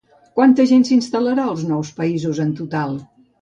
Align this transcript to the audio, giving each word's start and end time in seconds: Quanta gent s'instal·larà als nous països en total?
Quanta 0.37 0.63
gent 0.71 0.85
s'instal·larà 0.87 1.45
als 1.51 1.67
nous 1.73 1.93
països 2.01 2.41
en 2.47 2.55
total? 2.63 2.99